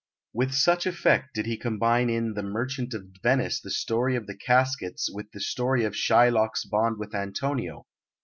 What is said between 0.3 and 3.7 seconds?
With such effect did he combine in The Merchant of Venice the